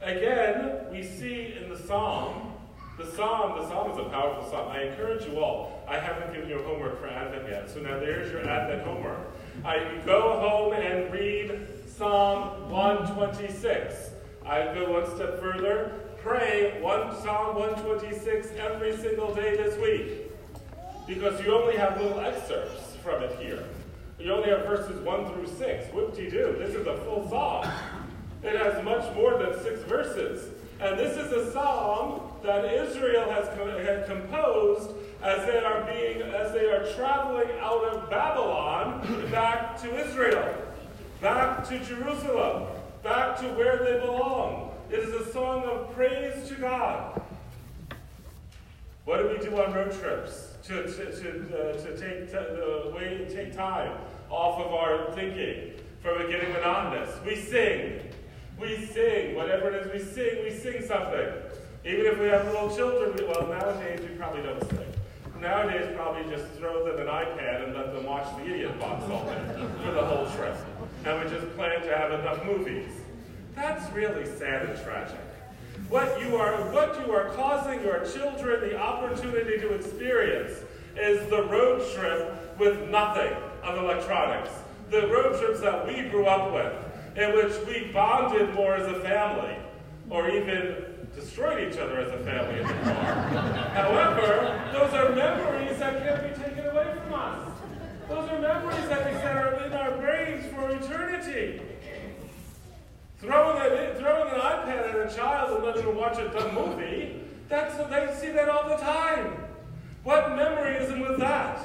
again, 0.00 0.86
we 0.90 1.02
see 1.02 1.54
in 1.60 1.68
the 1.68 1.78
psalm 1.78 2.49
the 3.00 3.10
psalm, 3.12 3.58
the 3.58 3.66
psalm 3.68 3.90
is 3.90 3.98
a 3.98 4.04
powerful 4.04 4.48
psalm. 4.50 4.68
I 4.70 4.82
encourage 4.82 5.26
you 5.26 5.40
all. 5.40 5.82
I 5.88 5.98
haven't 5.98 6.32
given 6.34 6.48
you 6.48 6.62
homework 6.62 7.00
for 7.00 7.08
Advent 7.08 7.48
yet, 7.48 7.70
so 7.70 7.80
now 7.80 7.98
there's 7.98 8.30
your 8.30 8.46
Advent 8.48 8.82
homework. 8.82 9.34
I 9.64 10.00
go 10.04 10.38
home 10.38 10.74
and 10.74 11.12
read 11.12 11.66
Psalm 11.86 12.70
126. 12.70 14.10
I 14.46 14.74
go 14.74 14.92
one 14.92 15.06
step 15.16 15.40
further. 15.40 15.92
Pray 16.22 16.78
one 16.82 17.14
Psalm 17.22 17.56
126 17.56 18.48
every 18.58 18.96
single 18.96 19.34
day 19.34 19.56
this 19.56 19.78
week, 19.78 20.30
because 21.06 21.42
you 21.42 21.54
only 21.54 21.76
have 21.76 22.00
little 22.00 22.20
excerpts 22.20 22.96
from 23.02 23.22
it 23.22 23.38
here. 23.40 23.64
You 24.18 24.34
only 24.34 24.50
have 24.50 24.66
verses 24.66 25.00
1 25.00 25.32
through 25.32 25.46
6. 25.46 25.94
Whoop-de-doo, 25.94 26.56
this 26.58 26.74
is 26.74 26.86
a 26.86 26.98
full 26.98 27.26
psalm. 27.30 27.66
It 28.42 28.54
has 28.54 28.84
much 28.84 29.14
more 29.14 29.38
than 29.38 29.58
six 29.62 29.80
verses. 29.84 30.50
And 30.80 30.98
this 30.98 31.18
is 31.18 31.30
a 31.30 31.52
psalm 31.52 32.22
that 32.42 32.64
Israel 32.64 33.30
has 33.30 33.46
had 33.84 34.06
composed 34.06 34.92
as 35.22 35.44
they 35.44 35.58
are 35.58 35.84
being 35.84 36.22
as 36.22 36.52
they 36.52 36.70
are 36.70 36.90
traveling 36.94 37.50
out 37.60 37.84
of 37.84 38.08
Babylon 38.08 39.28
back 39.30 39.78
to 39.82 40.08
Israel, 40.08 40.54
back 41.20 41.68
to 41.68 41.78
Jerusalem, 41.80 42.68
back 43.02 43.38
to 43.40 43.48
where 43.48 43.76
they 43.84 44.00
belong. 44.00 44.74
It 44.90 45.00
is 45.00 45.14
a 45.14 45.30
song 45.30 45.64
of 45.64 45.94
praise 45.94 46.48
to 46.48 46.54
God. 46.54 47.20
What 49.04 49.18
do 49.18 49.28
we 49.28 49.38
do 49.38 49.60
on 49.60 49.74
road 49.74 49.92
trips 50.00 50.54
to, 50.64 50.84
to, 50.84 51.20
to, 51.20 51.58
uh, 51.58 51.72
to 51.74 51.96
take, 51.98 52.30
t- 52.30 52.36
uh, 52.36 52.94
way, 52.94 53.26
take 53.28 53.54
time 53.54 53.98
off 54.30 54.58
of 54.60 54.72
our 54.72 55.12
thinking 55.12 55.72
from 56.02 56.22
it 56.22 56.30
getting 56.30 56.52
monotonous? 56.52 57.14
We 57.26 57.36
sing. 57.36 58.00
We 58.60 58.84
sing. 58.86 59.34
Whatever 59.34 59.70
it 59.70 59.86
is 59.86 59.92
we 59.92 60.12
sing, 60.12 60.44
we 60.44 60.50
sing 60.50 60.82
something. 60.86 61.28
Even 61.84 62.06
if 62.06 62.18
we 62.18 62.26
have 62.26 62.44
little 62.46 62.74
children, 62.74 63.16
we, 63.16 63.24
well, 63.24 63.46
nowadays 63.48 64.00
we 64.02 64.14
probably 64.16 64.42
don't 64.42 64.60
sing. 64.68 64.90
Nowadays, 65.40 65.90
probably 65.96 66.30
just 66.30 66.46
throw 66.58 66.84
them 66.84 67.00
an 67.00 67.06
iPad 67.06 67.64
and 67.64 67.74
let 67.74 67.94
them 67.94 68.04
watch 68.04 68.26
the 68.36 68.44
Idiot 68.44 68.78
Box 68.78 69.02
all 69.10 69.24
day 69.24 69.66
for 69.82 69.92
the 69.92 70.04
whole 70.04 70.26
trip. 70.36 70.54
And 71.06 71.24
we 71.24 71.34
just 71.34 71.56
plan 71.56 71.80
to 71.80 71.96
have 71.96 72.12
enough 72.12 72.44
movies. 72.44 72.90
That's 73.54 73.90
really 73.94 74.26
sad 74.26 74.68
and 74.68 74.84
tragic. 74.84 75.18
What 75.88 76.20
you 76.20 76.36
are, 76.36 76.52
what 76.72 77.00
you 77.06 77.14
are 77.14 77.30
causing 77.30 77.82
your 77.82 78.04
children 78.04 78.60
the 78.60 78.78
opportunity 78.78 79.58
to 79.60 79.72
experience 79.72 80.60
is 80.94 81.26
the 81.30 81.44
road 81.44 81.90
trip 81.94 82.58
with 82.58 82.90
nothing 82.90 83.32
of 83.62 83.78
electronics. 83.78 84.50
The 84.90 85.06
road 85.06 85.40
trips 85.40 85.60
that 85.60 85.86
we 85.86 86.02
grew 86.10 86.26
up 86.26 86.52
with, 86.52 86.72
in 87.20 87.34
which 87.34 87.52
we 87.66 87.90
bonded 87.92 88.54
more 88.54 88.74
as 88.74 88.88
a 88.88 89.00
family, 89.00 89.56
or 90.08 90.30
even 90.30 90.84
destroyed 91.14 91.70
each 91.70 91.78
other 91.78 92.00
as 92.00 92.10
a 92.12 92.24
family 92.24 92.60
in 92.60 92.66
the 92.66 92.72
car. 92.72 93.14
However, 93.74 94.70
those 94.72 94.94
are 94.94 95.14
memories 95.14 95.78
that 95.78 96.02
can't 96.02 96.34
be 96.34 96.42
taken 96.42 96.66
away 96.66 96.94
from 97.02 97.14
us. 97.14 97.52
Those 98.08 98.30
are 98.30 98.40
memories 98.40 98.88
that 98.88 99.06
we 99.06 99.18
set 99.20 99.36
are 99.36 99.62
in 99.64 99.72
our 99.72 99.96
brains 99.98 100.46
for 100.52 100.70
eternity. 100.70 101.60
Throwing, 103.18 103.60
a, 103.60 103.94
throwing 103.98 104.32
an 104.32 104.40
iPad 104.40 104.94
at 104.94 105.12
a 105.12 105.14
child 105.14 105.56
and 105.56 105.64
letting 105.64 105.84
them 105.84 105.96
watch 105.96 106.18
a 106.18 106.28
dumb 106.28 106.54
movie, 106.54 107.20
that's, 107.48 107.76
they 107.90 108.16
see 108.18 108.32
that 108.32 108.48
all 108.48 108.68
the 108.68 108.76
time. 108.76 109.44
What 110.04 110.34
memory 110.34 110.76
isn't 110.76 111.00
with 111.00 111.18
that? 111.18 111.58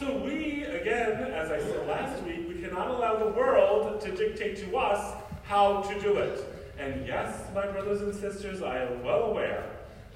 So 0.00 0.16
we, 0.16 0.64
again, 0.64 1.12
as 1.30 1.50
I 1.50 1.58
said 1.60 1.86
last 1.86 2.22
week, 2.22 2.48
we 2.48 2.54
cannot 2.54 2.88
allow 2.88 3.18
the 3.18 3.32
world 3.32 4.00
to 4.00 4.10
dictate 4.16 4.56
to 4.64 4.78
us 4.78 5.14
how 5.44 5.82
to 5.82 6.00
do 6.00 6.16
it. 6.16 6.42
And 6.78 7.06
yes, 7.06 7.42
my 7.54 7.66
brothers 7.66 8.00
and 8.00 8.14
sisters, 8.14 8.62
I 8.62 8.78
am 8.78 9.04
well 9.04 9.24
aware 9.24 9.62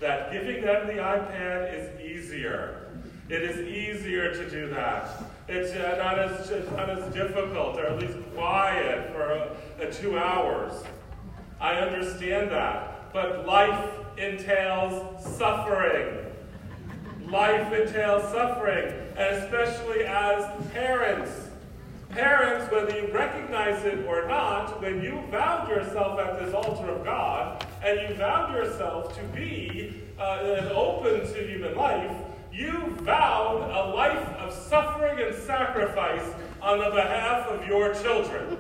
that 0.01 0.33
giving 0.33 0.65
them 0.65 0.87
the 0.87 0.95
iPad 0.95 1.75
is 1.75 2.01
easier. 2.01 2.89
It 3.29 3.43
is 3.43 3.59
easier 3.69 4.33
to 4.33 4.49
do 4.49 4.71
that. 4.71 5.23
It's 5.49 5.73
uh, 5.73 5.97
not, 5.99 6.19
as, 6.19 6.51
not 6.71 6.89
as 6.89 7.13
difficult, 7.13 7.77
or 7.77 7.85
at 7.85 7.99
least 7.99 8.17
quiet 8.35 9.13
for 9.13 9.33
uh, 9.33 9.91
two 9.93 10.19
hours. 10.19 10.83
I 11.61 11.75
understand 11.75 12.51
that. 12.53 13.13
But 13.13 13.47
life 13.47 13.91
entails 14.17 15.23
suffering. 15.37 16.25
Life 17.29 17.71
entails 17.73 18.23
suffering, 18.33 19.04
especially 19.17 20.05
as 20.05 20.45
parents. 20.73 21.31
Parents, 22.11 22.71
whether 22.71 22.97
you 22.97 23.13
recognize 23.13 23.85
it 23.85 24.07
or 24.07 24.27
not, 24.29 24.81
when 24.81 25.03
you 25.03 25.23
vowed 25.31 25.69
yourself 25.69 26.19
at 26.21 26.39
this 26.39 26.55
altar 26.55 26.89
of 26.91 27.05
God, 27.05 27.67
and 27.83 28.01
you 28.09 28.15
vowed 28.15 28.55
yourself 28.55 29.17
to 29.19 29.25
be 29.37 30.01
uh, 30.19 30.71
open 30.73 31.21
to 31.21 31.47
human 31.47 31.75
life, 31.77 32.13
you 32.53 32.71
vowed 33.01 33.69
a 33.69 33.95
life 33.95 34.29
of 34.39 34.53
suffering 34.53 35.21
and 35.21 35.35
sacrifice 35.35 36.33
on 36.63 36.79
the 36.79 36.91
behalf 36.91 37.49
of 37.49 37.67
your 37.67 37.93
children. 37.95 38.57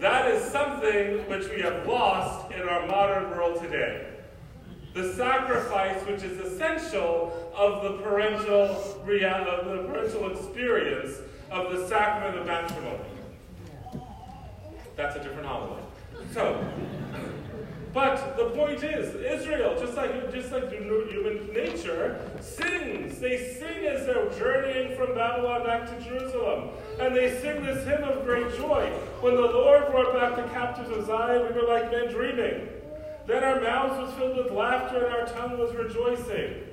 That 0.00 0.30
is 0.30 0.42
something 0.44 1.28
which 1.28 1.50
we 1.50 1.60
have 1.60 1.86
lost 1.86 2.50
in 2.52 2.62
our 2.62 2.86
modern 2.86 3.30
world 3.30 3.60
today. 3.60 4.06
The 4.98 5.14
sacrifice 5.14 6.04
which 6.08 6.24
is 6.24 6.40
essential 6.40 7.52
of 7.54 7.84
the 7.84 8.02
parental, 8.02 9.00
reality, 9.04 9.70
the 9.70 9.84
parental 9.84 10.32
experience 10.32 11.18
of 11.52 11.70
the 11.70 11.86
sacrament 11.86 12.36
of 12.36 12.44
matrimony. 12.44 12.98
That's 14.96 15.14
a 15.14 15.22
different 15.22 15.46
holiday. 15.46 15.84
So, 16.32 16.66
but 17.94 18.36
the 18.36 18.46
point 18.46 18.82
is, 18.82 19.14
Israel, 19.14 19.78
just 19.78 19.94
like 19.94 20.34
just 20.34 20.50
like 20.50 20.68
human 20.72 21.52
nature, 21.52 22.20
sings. 22.40 23.20
They 23.20 23.54
sing 23.54 23.86
as 23.86 24.04
they're 24.04 24.28
journeying 24.30 24.96
from 24.96 25.14
Babylon 25.14 25.62
back 25.62 25.88
to 25.90 26.04
Jerusalem. 26.04 26.70
And 26.98 27.14
they 27.14 27.40
sing 27.40 27.64
this 27.64 27.86
hymn 27.86 28.02
of 28.02 28.24
great 28.24 28.52
joy. 28.56 28.90
When 29.20 29.36
the 29.36 29.42
Lord 29.42 29.92
brought 29.92 30.12
back 30.12 30.34
the 30.34 30.52
captives 30.52 30.90
of 30.90 31.06
Zion, 31.06 31.54
we 31.54 31.60
were 31.60 31.68
like 31.68 31.92
men 31.92 32.08
dreaming. 32.12 32.68
Then 33.28 33.44
our 33.44 33.60
mouths 33.60 34.00
was 34.00 34.14
filled 34.14 34.38
with 34.38 34.52
laughter 34.52 35.04
and 35.04 35.14
our 35.14 35.26
tongue 35.26 35.58
was 35.58 35.74
rejoicing. 35.74 36.64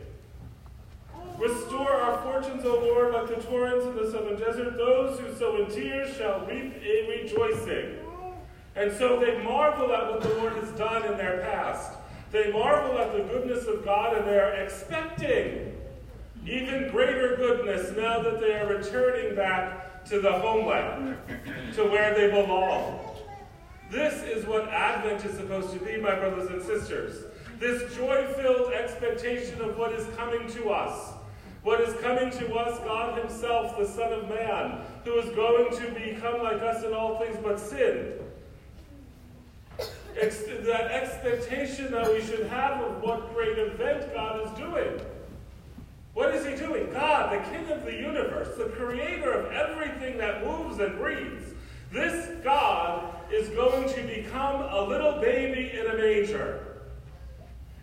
Restore 1.37 1.91
our 1.91 2.21
fortunes, 2.21 2.63
O 2.63 2.79
Lord, 2.79 3.13
like 3.13 3.27
the 3.27 3.43
torrents 3.43 3.85
in 3.85 3.97
the 3.97 4.09
southern 4.09 4.39
desert. 4.39 4.77
Those 4.77 5.19
who 5.19 5.35
sow 5.35 5.57
in 5.57 5.69
tears 5.69 6.15
shall 6.15 6.45
reap 6.45 6.81
in 6.81 7.09
rejoicing. 7.09 7.97
And 8.77 8.89
so 8.93 9.19
they 9.19 9.43
marvel 9.43 9.93
at 9.93 10.09
what 10.09 10.21
the 10.21 10.33
Lord 10.35 10.53
has 10.53 10.69
done 10.71 11.03
in 11.03 11.17
their 11.17 11.39
past. 11.41 11.91
They 12.31 12.53
marvel 12.53 12.99
at 12.99 13.11
the 13.11 13.23
goodness 13.23 13.65
of 13.65 13.83
God 13.83 14.15
and 14.15 14.25
they 14.25 14.39
are 14.39 14.53
expecting 14.53 15.75
even 16.47 16.89
greater 16.89 17.35
goodness 17.35 17.91
now 17.97 18.21
that 18.21 18.39
they 18.39 18.53
are 18.53 18.67
returning 18.67 19.35
back 19.35 20.05
to 20.05 20.21
the 20.21 20.31
homeland, 20.31 21.17
to 21.73 21.83
where 21.83 22.13
they 22.13 22.29
belong. 22.29 23.04
This 23.91 24.23
is 24.23 24.45
what 24.45 24.67
Advent 24.69 25.23
is 25.25 25.37
supposed 25.37 25.71
to 25.73 25.79
be, 25.79 25.97
my 25.97 26.15
brothers 26.15 26.49
and 26.49 26.61
sisters. 26.61 27.25
This 27.59 27.95
joy 27.95 28.27
filled 28.35 28.73
expectation 28.73 29.61
of 29.61 29.77
what 29.77 29.93
is 29.93 30.05
coming 30.15 30.49
to 30.53 30.69
us. 30.69 31.13
What 31.63 31.81
is 31.81 31.93
coming 32.01 32.29
to 32.31 32.53
us, 32.53 32.79
God 32.79 33.17
Himself, 33.17 33.77
the 33.77 33.87
Son 33.87 34.13
of 34.13 34.29
Man, 34.29 34.81
who 35.03 35.17
is 35.17 35.33
going 35.35 35.75
to 35.77 35.91
become 35.91 36.43
like 36.43 36.61
us 36.61 36.83
in 36.83 36.93
all 36.93 37.17
things 37.19 37.37
but 37.41 37.59
sin. 37.59 38.13
Ex- 40.19 40.43
that 40.45 40.91
expectation 40.91 41.91
that 41.91 42.11
we 42.11 42.21
should 42.21 42.47
have 42.47 42.81
of 42.81 43.01
what 43.01 43.33
great 43.33 43.57
event 43.57 44.13
God 44.13 44.45
is 44.45 44.51
doing. 44.57 45.01
What 46.13 46.33
is 46.33 46.45
He 46.45 46.55
doing? 46.55 46.91
God, 46.91 47.33
the 47.33 47.49
King 47.49 47.69
of 47.71 47.83
the 47.83 47.93
universe, 47.93 48.55
the 48.57 48.65
creator 48.65 49.31
of 49.31 49.51
everything 49.51 50.17
that 50.19 50.45
moves 50.45 50.79
and 50.79 50.97
breathes. 50.97 51.54
This 51.95 52.27
God 52.43 53.15
is 53.31 53.47
going 53.49 53.87
to 53.87 54.01
become 54.01 54.63
a 54.63 54.81
little 54.81 55.13
baby 55.13 55.71
in 55.79 55.87
a 55.87 55.95
manger. 55.95 56.81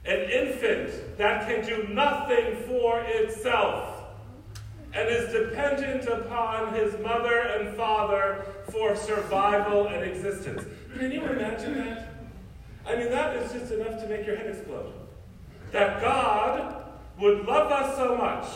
An 0.04 0.20
infant 0.28 1.16
that 1.16 1.48
can 1.48 1.64
do 1.64 1.88
nothing 1.94 2.56
for 2.66 3.00
itself 3.06 4.04
and 4.92 5.08
is 5.08 5.32
dependent 5.32 6.04
upon 6.08 6.74
his 6.74 6.92
mother 7.00 7.38
and 7.38 7.74
father 7.74 8.44
for 8.70 8.94
survival 8.94 9.86
and 9.86 10.04
existence. 10.04 10.62
Can 10.98 11.10
you 11.10 11.24
imagine 11.24 11.78
that? 11.78 12.14
I 12.86 12.96
mean, 12.96 13.08
that 13.08 13.34
is 13.36 13.50
just 13.52 13.72
enough 13.72 13.98
to 14.02 14.08
make 14.08 14.26
your 14.26 14.36
head 14.36 14.54
explode. 14.54 14.92
That 15.70 16.02
God 16.02 16.84
would 17.18 17.46
love 17.46 17.72
us 17.72 17.96
so 17.96 18.14
much. 18.14 18.46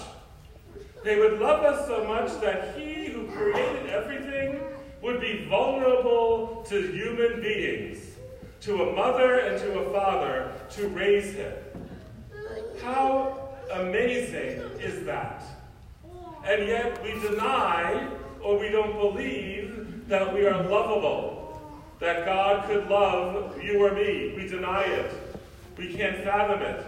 They 1.03 1.19
would 1.19 1.40
love 1.40 1.64
us 1.64 1.87
so 1.87 2.05
much 2.05 2.38
that 2.42 2.77
He 2.77 3.07
who 3.07 3.29
created 3.29 3.87
everything 3.87 4.61
would 5.02 5.20
be 5.20 5.46
vulnerable 5.48 6.64
to 6.68 6.80
human 6.92 7.40
beings, 7.40 7.98
to 8.62 8.82
a 8.82 8.92
mother 8.94 9.38
and 9.40 9.59
to 9.61 9.80
a 9.80 9.92
father, 9.92 10.52
to 10.70 10.88
raise 10.88 11.35
him. 11.35 11.52
How 12.82 13.48
amazing 13.72 14.61
is 14.80 15.04
that? 15.06 15.42
And 16.44 16.66
yet 16.66 17.02
we 17.02 17.12
deny 17.20 18.09
or 18.40 18.59
we 18.59 18.70
don't 18.70 18.96
believe 18.98 20.09
that 20.09 20.32
we 20.32 20.46
are 20.46 20.62
lovable 20.62 21.46
that 21.98 22.26
God 22.26 22.66
could 22.66 22.88
love 22.88 23.62
you 23.62 23.85
or 23.85 23.92
me. 23.92 24.35
We 24.37 24.46
deny 24.46 24.82
it. 24.82 25.11
We 25.76 25.94
can't 25.94 26.22
fathom 26.22 26.62
it. 26.62 26.85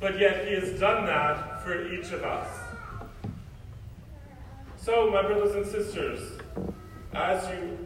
But 0.00 0.18
yet 0.18 0.46
He 0.46 0.54
has 0.54 0.78
done 0.78 1.06
that 1.06 1.62
for 1.62 1.86
each 1.92 2.10
of 2.12 2.24
us. 2.24 2.48
So, 4.76 5.10
my 5.10 5.22
brothers 5.22 5.54
and 5.54 5.66
sisters, 5.66 6.38
as 7.12 7.48
you 7.50 7.78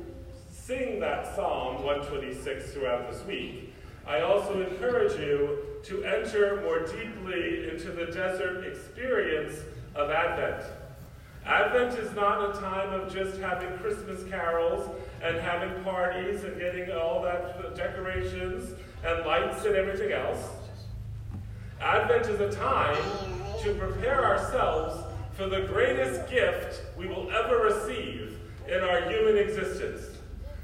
sing 0.51 1.01
that 1.01 1.35
Psalm 1.35 1.83
126 1.83 2.73
throughout 2.73 3.11
this 3.11 3.25
week, 3.27 3.73
I 4.07 4.21
also 4.21 4.61
encourage 4.61 5.19
you 5.19 5.59
to 5.85 6.05
enter 6.05 6.61
more 6.63 6.81
deeply 6.81 7.71
into 7.71 7.91
the 7.91 8.07
desert 8.07 8.65
experience 8.67 9.61
of 9.95 10.11
Advent. 10.11 10.65
Advent 11.47 11.99
is 11.99 12.15
not 12.15 12.57
a 12.57 12.59
time 12.59 12.93
of 12.99 13.13
just 13.13 13.39
having 13.39 13.77
Christmas 13.79 14.25
carols 14.31 14.91
and 15.23 15.37
having 15.37 15.83
parties 15.85 16.45
and 16.45 16.59
getting 16.59 16.91
all 16.93 17.23
that 17.23 17.75
decorations 17.75 18.75
and 19.05 19.27
lights 19.27 19.65
and 19.65 19.75
everything 19.75 20.13
else. 20.13 20.49
Advent 21.81 22.27
is 22.29 22.41
a 22.41 22.51
time 22.59 22.97
to 23.63 23.75
prepare 23.75 24.25
ourselves 24.25 25.05
for 25.33 25.47
the 25.47 25.63
greatest 25.63 26.31
gift 26.31 26.83
we 26.97 27.07
will 27.07 27.31
ever 27.31 27.59
receive 27.59 28.24
in 28.69 28.81
our 28.81 29.09
human 29.11 29.37
existence. 29.37 30.03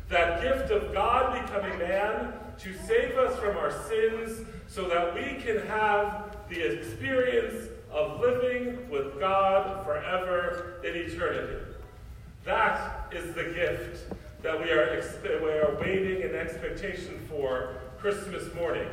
That 0.09 0.43
gift 0.43 0.71
of 0.71 0.93
God 0.93 1.47
becoming 1.47 1.79
man 1.79 2.33
to 2.59 2.77
save 2.87 3.17
us 3.17 3.39
from 3.39 3.57
our 3.57 3.71
sins 3.89 4.47
so 4.67 4.89
that 4.89 5.15
we 5.15 5.41
can 5.43 5.67
have 5.67 6.37
the 6.49 6.61
experience 6.61 7.69
of 7.91 8.21
living 8.21 8.89
with 8.91 9.19
God 9.19 9.85
forever 9.85 10.81
in 10.85 10.95
eternity. 10.95 11.65
That 12.45 13.13
is 13.13 13.35
the 13.35 13.45
gift 13.45 14.13
that 14.43 14.59
we 14.59 14.71
are, 14.71 15.03
we 15.43 15.51
are 15.51 15.77
waiting 15.81 16.23
in 16.23 16.35
expectation 16.35 17.21
for 17.29 17.77
Christmas 17.99 18.53
morning. 18.55 18.89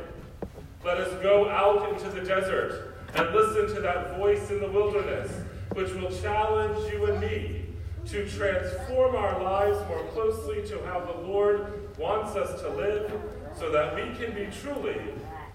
Let 0.84 0.98
us 0.98 1.22
go 1.22 1.48
out 1.48 1.92
into 1.92 2.08
the 2.10 2.24
desert 2.24 2.94
and 3.14 3.34
listen 3.34 3.74
to 3.74 3.80
that 3.80 4.16
voice 4.18 4.50
in 4.50 4.60
the 4.60 4.70
wilderness, 4.70 5.32
which 5.72 5.92
will 5.94 6.10
challenge 6.20 6.92
you 6.92 7.06
and 7.06 7.20
me 7.20 7.67
to 8.06 8.28
transform 8.28 9.14
our 9.16 9.42
lives 9.42 9.78
more 9.88 10.04
closely 10.12 10.66
to 10.68 10.82
how 10.86 11.00
the 11.00 11.26
Lord 11.26 11.96
wants 11.98 12.36
us 12.36 12.60
to 12.62 12.68
live, 12.70 13.12
so 13.56 13.70
that 13.70 13.94
we 13.94 14.02
can 14.16 14.34
be 14.34 14.48
truly 14.62 15.00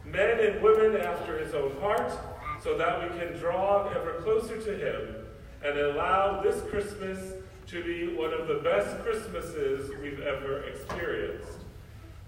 men 0.05 0.39
and 0.39 0.61
women 0.61 1.01
after 1.01 1.37
his 1.39 1.53
own 1.53 1.75
heart, 1.79 2.11
so 2.61 2.77
that 2.77 3.01
we 3.01 3.17
can 3.17 3.37
draw 3.37 3.89
ever 3.89 4.21
closer 4.21 4.61
to 4.61 4.77
him 4.77 5.15
and 5.63 5.77
allow 5.77 6.41
this 6.41 6.61
Christmas 6.69 7.33
to 7.67 7.83
be 7.83 8.15
one 8.15 8.33
of 8.33 8.47
the 8.47 8.55
best 8.55 9.01
Christmases 9.03 9.89
we've 10.01 10.19
ever 10.19 10.63
experienced. 10.63 11.59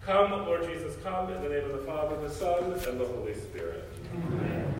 Come, 0.05 0.31
Lord 0.45 0.63
Jesus, 0.65 0.95
come 1.03 1.31
in 1.31 1.41
the 1.41 1.49
name 1.49 1.65
of 1.65 1.79
the 1.79 1.85
Father, 1.85 2.15
the 2.21 2.29
Son, 2.29 2.63
and 2.63 2.99
the 2.99 3.05
Holy 3.05 3.33
Spirit. 3.33 3.89
Amen. 4.13 4.65